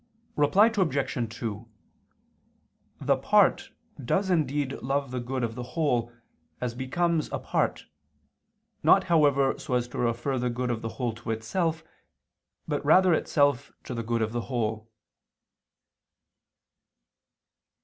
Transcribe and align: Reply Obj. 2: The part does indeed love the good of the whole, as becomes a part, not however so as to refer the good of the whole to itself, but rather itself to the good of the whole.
Reply 0.35 0.71
Obj. 0.75 1.29
2: 1.35 1.67
The 3.01 3.17
part 3.17 3.69
does 4.03 4.31
indeed 4.31 4.71
love 4.81 5.11
the 5.11 5.19
good 5.19 5.43
of 5.43 5.53
the 5.53 5.61
whole, 5.77 6.11
as 6.59 6.73
becomes 6.73 7.31
a 7.31 7.37
part, 7.37 7.85
not 8.81 9.03
however 9.03 9.59
so 9.59 9.75
as 9.75 9.87
to 9.89 9.99
refer 9.99 10.39
the 10.39 10.49
good 10.49 10.71
of 10.71 10.81
the 10.81 10.89
whole 10.97 11.13
to 11.13 11.29
itself, 11.29 11.83
but 12.67 12.83
rather 12.83 13.13
itself 13.13 13.71
to 13.83 13.93
the 13.93 14.01
good 14.01 14.23
of 14.23 14.31
the 14.31 14.41
whole. 14.49 14.89